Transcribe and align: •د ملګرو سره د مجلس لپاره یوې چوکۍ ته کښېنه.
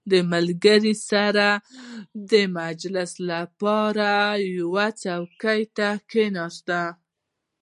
•د 0.10 0.12
ملګرو 0.32 0.94
سره 1.10 1.46
د 2.30 2.32
مجلس 2.58 3.12
لپاره 3.30 4.10
یوې 4.58 4.88
چوکۍ 5.02 5.60
ته 5.76 5.88
کښېنه. 6.10 6.46